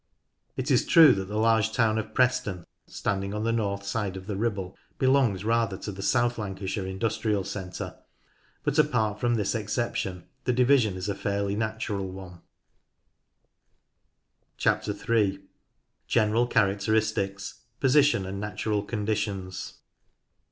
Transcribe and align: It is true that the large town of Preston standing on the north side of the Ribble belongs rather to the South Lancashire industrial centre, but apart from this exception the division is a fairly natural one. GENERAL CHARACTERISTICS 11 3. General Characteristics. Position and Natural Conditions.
It 0.57 0.71
is 0.71 0.83
true 0.87 1.13
that 1.13 1.25
the 1.25 1.37
large 1.37 1.71
town 1.73 1.99
of 1.99 2.15
Preston 2.15 2.65
standing 2.87 3.35
on 3.35 3.43
the 3.43 3.51
north 3.51 3.85
side 3.85 4.17
of 4.17 4.25
the 4.25 4.35
Ribble 4.35 4.75
belongs 4.97 5.45
rather 5.45 5.77
to 5.77 5.91
the 5.91 6.01
South 6.01 6.39
Lancashire 6.39 6.87
industrial 6.87 7.43
centre, 7.43 7.99
but 8.63 8.79
apart 8.79 9.19
from 9.19 9.35
this 9.35 9.53
exception 9.53 10.23
the 10.45 10.53
division 10.53 10.95
is 10.95 11.07
a 11.07 11.13
fairly 11.13 11.55
natural 11.55 12.07
one. 12.09 12.41
GENERAL 14.57 14.57
CHARACTERISTICS 14.57 15.07
11 15.37 15.37
3. 15.39 15.47
General 16.07 16.47
Characteristics. 16.47 17.59
Position 17.79 18.25
and 18.25 18.39
Natural 18.41 18.81
Conditions. 18.81 19.81